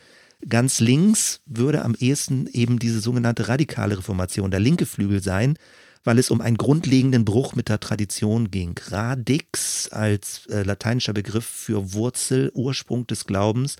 ganz 0.47 0.79
links 0.79 1.41
würde 1.45 1.83
am 1.83 1.95
ehesten 1.95 2.47
eben 2.47 2.79
diese 2.79 2.99
sogenannte 2.99 3.47
radikale 3.47 3.97
Reformation, 3.97 4.51
der 4.51 4.59
linke 4.59 4.85
Flügel 4.85 5.21
sein, 5.21 5.57
weil 6.03 6.19
es 6.19 6.29
um 6.29 6.39
einen 6.39 6.57
grundlegenden 6.57 7.25
Bruch 7.25 7.55
mit 7.55 7.69
der 7.69 7.79
Tradition 7.79 8.51
ging. 8.51 8.75
Radix 8.89 9.89
als 9.89 10.45
äh, 10.47 10.63
lateinischer 10.63 11.13
Begriff 11.13 11.45
für 11.45 11.93
Wurzel, 11.93 12.51
Ursprung 12.53 13.07
des 13.07 13.25
Glaubens. 13.25 13.77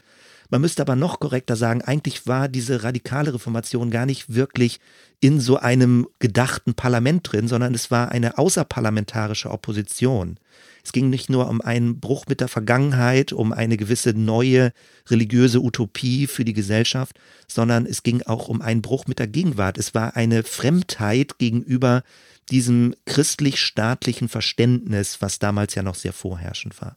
Man 0.56 0.62
müsste 0.62 0.84
aber 0.84 0.96
noch 0.96 1.20
korrekter 1.20 1.58
sagen, 1.58 1.82
eigentlich 1.82 2.28
war 2.28 2.48
diese 2.48 2.84
radikale 2.84 3.34
Reformation 3.34 3.92
gar 3.92 4.06
nicht 4.06 4.34
wirklich 4.34 4.80
in 5.20 5.42
so 5.42 5.58
einem 5.58 6.08
gedachten 6.20 6.76
Parlament 6.76 7.30
drin, 7.30 7.50
sondern 7.50 7.76
es 7.76 7.92
war 7.92 8.08
eine 8.08 8.38
außerparlamentarische 8.38 9.52
Opposition. 9.52 10.40
Es 10.82 10.94
ging 10.94 11.10
nicht 11.10 11.30
nur 11.30 11.50
um 11.50 11.60
einen 11.60 12.00
Bruch 12.00 12.28
mit 12.30 12.40
der 12.40 12.48
Vergangenheit, 12.48 13.34
um 13.34 13.52
eine 13.52 13.76
gewisse 13.76 14.14
neue 14.14 14.72
religiöse 15.10 15.60
Utopie 15.60 16.26
für 16.26 16.46
die 16.46 16.54
Gesellschaft, 16.54 17.20
sondern 17.50 17.86
es 17.86 18.02
ging 18.04 18.22
auch 18.22 18.48
um 18.48 18.62
einen 18.62 18.82
Bruch 18.82 19.08
mit 19.08 19.20
der 19.20 19.28
Gegenwart. 19.28 19.78
Es 19.78 19.94
war 19.94 20.16
eine 20.16 20.44
Fremdheit 20.44 21.38
gegenüber 21.38 22.02
diesem 22.50 22.96
christlich-staatlichen 23.04 24.30
Verständnis, 24.30 25.22
was 25.22 25.38
damals 25.38 25.76
ja 25.76 25.84
noch 25.84 25.96
sehr 25.96 26.14
vorherrschend 26.14 26.82
war. 26.82 26.96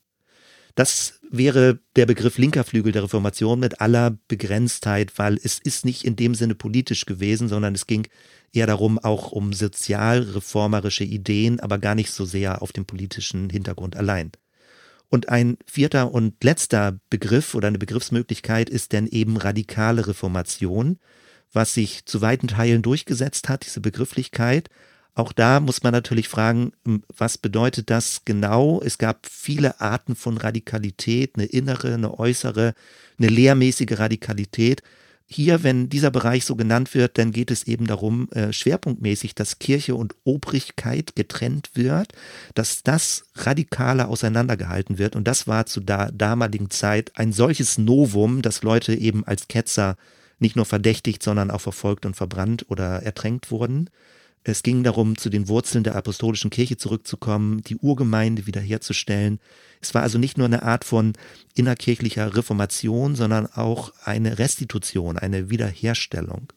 Das 0.75 1.21
wäre 1.31 1.81
der 1.97 2.07
Begriff 2.07 2.39
linker 2.39 2.65
Flügel 2.65 2.93
der 2.93 3.05
Reformation 3.05 3.61
mit 3.61 3.81
aller 3.81 4.19
Begrenztheit, 4.29 5.19
weil 5.19 5.39
es 5.43 5.59
ist 5.59 5.85
nicht 5.85 6.05
in 6.05 6.17
dem 6.17 6.35
Sinne 6.35 6.55
politisch 6.55 7.07
gewesen, 7.07 7.49
sondern 7.49 7.75
es 7.75 7.87
ging 7.87 8.07
eher 8.53 8.67
darum, 8.67 8.99
auch 8.99 9.33
um 9.33 9.53
sozialreformerische 9.53 11.05
Ideen, 11.05 11.61
aber 11.61 11.79
gar 11.79 11.95
nicht 11.95 12.13
so 12.13 12.25
sehr 12.25 12.63
auf 12.63 12.73
dem 12.73 12.87
politischen 12.87 13.51
Hintergrund 13.51 13.97
allein. 13.97 14.33
Und 15.11 15.29
ein 15.29 15.57
vierter 15.67 16.13
und 16.13 16.43
letzter 16.45 17.01
Begriff 17.11 17.55
oder 17.55 17.69
eine 17.69 17.79
Begriffsmöglichkeit 17.79 18.69
ist 18.69 18.93
dann 18.93 19.07
eben 19.07 19.37
radikale 19.37 20.07
Reformation, 20.07 20.99
was 21.53 21.75
sich 21.75 22.05
zu 22.05 22.21
weiten 22.21 22.49
Teilen 22.49 22.83
durchgesetzt 22.83 23.49
hat, 23.49 23.65
diese 23.65 23.81
Begrifflichkeit, 23.81 24.69
auch 25.19 25.33
da 25.33 25.59
muss 25.59 25.83
man 25.83 25.93
natürlich 25.93 26.29
fragen, 26.29 26.73
was 27.17 27.39
bedeutet 27.39 27.91
das 27.91 28.23
genau? 28.25 28.81
Es 28.81 28.99
gab 28.99 29.27
viele 29.27 29.81
Arten 29.81 30.15
von 30.15 30.37
Radikalität, 30.37 31.33
eine 31.35 31.47
innere, 31.47 31.95
eine 31.95 32.19
äußere, 32.19 32.75
eine 33.19 33.29
lehrmäßige 33.29 33.99
Radikalität. 33.99 34.83
Hier, 35.27 35.65
wenn 35.65 35.89
dieser 35.89 36.13
Bereich 36.13 36.45
so 36.45 36.55
genannt 36.55 36.95
wird, 36.95 37.19
dann 37.19 37.33
geht 37.33 37.51
es 37.51 37.65
eben 37.65 37.89
darum, 37.89 38.31
äh, 38.31 38.53
schwerpunktmäßig, 38.53 39.35
dass 39.35 39.59
Kirche 39.59 39.97
und 39.97 40.15
Obrigkeit 40.23 41.17
getrennt 41.17 41.71
wird, 41.75 42.13
dass 42.55 42.85
das 42.85 43.25
radikaler 43.35 44.09
auseinandergehalten 44.09 44.99
wird. 44.99 45.17
Und 45.17 45.27
das 45.27 45.49
war 45.49 45.67
zu 45.67 45.81
der 45.81 46.13
damaligen 46.13 46.71
Zeit 46.71 47.11
ein 47.17 47.33
solches 47.33 47.77
Novum, 47.77 48.41
dass 48.41 48.63
Leute 48.63 48.95
eben 48.95 49.25
als 49.27 49.49
Ketzer 49.49 49.97
nicht 50.39 50.55
nur 50.55 50.65
verdächtigt, 50.65 51.25
sondern 51.25 51.51
auch 51.51 51.61
verfolgt 51.61 52.07
und 52.07 52.15
verbrannt 52.15 52.67
oder 52.69 53.03
ertränkt 53.03 53.51
wurden. 53.51 53.91
Es 54.45 54.63
ging 54.63 54.83
darum, 54.83 55.17
zu 55.17 55.29
den 55.29 55.49
Wurzeln 55.49 55.85
der 55.85 55.97
apostolischen 55.97 56.51
Kirche 56.51 56.77
zurückzukommen, 56.77 57.63
die 57.63 57.77
Urgemeinde 57.77 58.47
wiederherzustellen. 58.47 59.41
Es 59.81 59.95
war 59.95 60.03
also 60.03 60.19
nicht 60.19 60.39
nur 60.39 60.47
eine 60.47 60.63
Art 60.63 60.85
von 60.85 61.13
innerkirchlicher 61.55 62.37
Reformation, 62.37 63.15
sondern 63.15 63.47
auch 63.47 63.93
eine 64.05 64.39
Restitution, 64.39 65.19
eine 65.19 65.51
Wiederherstellung. 65.51 66.53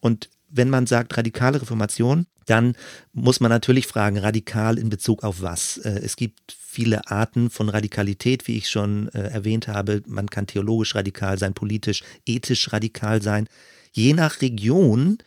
Und 0.00 0.30
wenn 0.48 0.68
man 0.68 0.86
sagt 0.86 1.16
radikale 1.16 1.62
Reformation, 1.62 2.26
dann 2.46 2.74
muss 3.12 3.40
man 3.40 3.50
natürlich 3.50 3.86
fragen, 3.86 4.18
radikal 4.18 4.78
in 4.78 4.90
Bezug 4.90 5.22
auf 5.22 5.42
was? 5.42 5.78
Äh, 5.78 6.00
es 6.02 6.16
gibt 6.16 6.40
viele 6.52 7.10
Arten 7.10 7.50
von 7.50 7.68
Radikalität, 7.68 8.48
wie 8.48 8.58
ich 8.58 8.68
schon 8.68 9.08
äh, 9.08 9.28
erwähnt 9.28 9.68
habe. 9.68 10.02
Man 10.06 10.28
kann 10.28 10.46
theologisch 10.46 10.94
radikal 10.94 11.38
sein, 11.38 11.54
politisch, 11.54 12.02
ethisch 12.26 12.72
radikal 12.72 13.22
sein. 13.22 13.48
Je 13.92 14.12
nach 14.12 14.40
Region 14.40 15.18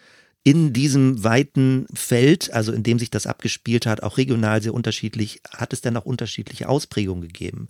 in 0.45 0.73
diesem 0.73 1.23
weiten 1.23 1.87
Feld, 1.95 2.53
also 2.53 2.71
in 2.71 2.83
dem 2.83 2.99
sich 2.99 3.09
das 3.09 3.25
abgespielt 3.25 3.87
hat, 3.87 4.03
auch 4.03 4.17
regional 4.17 4.61
sehr 4.61 4.75
unterschiedlich, 4.75 5.41
hat 5.49 5.73
es 5.73 5.81
dann 5.81 5.97
auch 5.97 6.05
unterschiedliche 6.05 6.69
Ausprägungen 6.69 7.23
gegeben. 7.23 7.67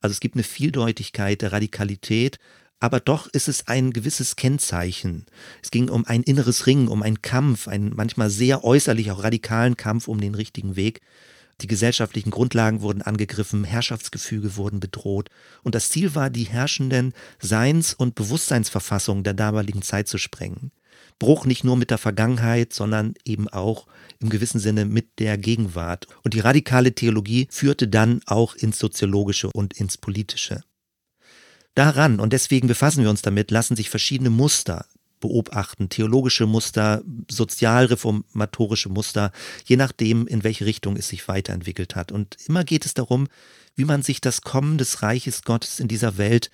Also 0.00 0.12
es 0.12 0.20
gibt 0.20 0.36
eine 0.36 0.44
Vieldeutigkeit 0.44 1.42
der 1.42 1.52
Radikalität, 1.52 2.38
aber 2.78 3.00
doch 3.00 3.26
ist 3.26 3.48
es 3.48 3.66
ein 3.66 3.92
gewisses 3.92 4.36
Kennzeichen. 4.36 5.26
Es 5.64 5.72
ging 5.72 5.88
um 5.88 6.06
ein 6.06 6.22
inneres 6.22 6.68
Ringen, 6.68 6.86
um 6.86 7.02
einen 7.02 7.22
Kampf, 7.22 7.66
einen 7.66 7.92
manchmal 7.96 8.30
sehr 8.30 8.62
äußerlich 8.62 9.10
auch 9.10 9.24
radikalen 9.24 9.76
Kampf 9.76 10.06
um 10.06 10.20
den 10.20 10.36
richtigen 10.36 10.76
Weg. 10.76 11.00
Die 11.60 11.66
gesellschaftlichen 11.66 12.30
Grundlagen 12.30 12.82
wurden 12.82 13.02
angegriffen, 13.02 13.64
Herrschaftsgefüge 13.64 14.56
wurden 14.56 14.78
bedroht 14.78 15.28
und 15.64 15.74
das 15.74 15.88
Ziel 15.88 16.14
war, 16.14 16.30
die 16.30 16.44
herrschenden 16.44 17.14
Seins- 17.40 17.94
und 17.94 18.14
Bewusstseinsverfassungen 18.14 19.24
der 19.24 19.34
damaligen 19.34 19.82
Zeit 19.82 20.06
zu 20.06 20.18
sprengen. 20.18 20.70
Bruch 21.18 21.46
nicht 21.46 21.64
nur 21.64 21.76
mit 21.76 21.90
der 21.90 21.98
Vergangenheit, 21.98 22.72
sondern 22.72 23.14
eben 23.24 23.48
auch 23.48 23.86
im 24.20 24.28
gewissen 24.28 24.60
Sinne 24.60 24.84
mit 24.84 25.18
der 25.18 25.38
Gegenwart. 25.38 26.06
Und 26.24 26.34
die 26.34 26.40
radikale 26.40 26.94
Theologie 26.94 27.48
führte 27.50 27.88
dann 27.88 28.20
auch 28.26 28.54
ins 28.54 28.78
Soziologische 28.78 29.50
und 29.50 29.74
ins 29.74 29.98
Politische. 29.98 30.62
Daran, 31.74 32.20
und 32.20 32.32
deswegen 32.32 32.68
befassen 32.68 33.02
wir 33.02 33.10
uns 33.10 33.22
damit, 33.22 33.50
lassen 33.50 33.76
sich 33.76 33.88
verschiedene 33.88 34.30
Muster 34.30 34.86
beobachten, 35.20 35.88
theologische 35.88 36.46
Muster, 36.46 37.02
sozialreformatorische 37.30 38.90
Muster, 38.90 39.32
je 39.64 39.76
nachdem, 39.76 40.26
in 40.26 40.44
welche 40.44 40.66
Richtung 40.66 40.96
es 40.96 41.08
sich 41.08 41.28
weiterentwickelt 41.28 41.96
hat. 41.96 42.12
Und 42.12 42.36
immer 42.46 42.64
geht 42.64 42.84
es 42.84 42.92
darum, 42.92 43.28
wie 43.74 43.86
man 43.86 44.02
sich 44.02 44.20
das 44.20 44.42
Kommen 44.42 44.76
des 44.76 45.02
Reiches 45.02 45.42
Gottes 45.44 45.80
in 45.80 45.88
dieser 45.88 46.18
Welt 46.18 46.50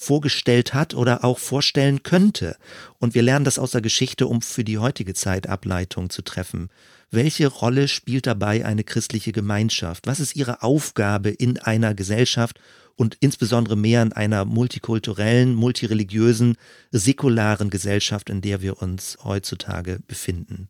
vorgestellt 0.00 0.74
hat 0.74 0.94
oder 0.94 1.24
auch 1.24 1.38
vorstellen 1.38 2.04
könnte. 2.04 2.56
Und 2.98 3.16
wir 3.16 3.22
lernen 3.22 3.44
das 3.44 3.58
aus 3.58 3.72
der 3.72 3.80
Geschichte, 3.80 4.28
um 4.28 4.42
für 4.42 4.62
die 4.62 4.78
heutige 4.78 5.12
Zeit 5.12 5.48
Ableitungen 5.48 6.08
zu 6.08 6.22
treffen. 6.22 6.70
Welche 7.10 7.48
Rolle 7.48 7.88
spielt 7.88 8.28
dabei 8.28 8.64
eine 8.64 8.84
christliche 8.84 9.32
Gemeinschaft? 9.32 10.06
Was 10.06 10.20
ist 10.20 10.36
ihre 10.36 10.62
Aufgabe 10.62 11.30
in 11.30 11.58
einer 11.58 11.94
Gesellschaft 11.94 12.60
und 12.94 13.16
insbesondere 13.18 13.76
mehr 13.76 14.02
in 14.02 14.12
einer 14.12 14.44
multikulturellen, 14.44 15.54
multireligiösen, 15.56 16.56
säkularen 16.92 17.68
Gesellschaft, 17.68 18.30
in 18.30 18.40
der 18.40 18.62
wir 18.62 18.80
uns 18.80 19.18
heutzutage 19.24 19.98
befinden? 20.06 20.68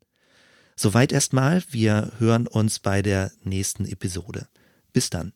Soweit 0.75 1.13
erstmal. 1.13 1.63
Wir 1.71 2.13
hören 2.19 2.47
uns 2.47 2.79
bei 2.79 3.03
der 3.03 3.31
nächsten 3.45 3.85
Episode. 3.85 4.49
Bis 4.95 5.11
dann. 5.11 5.33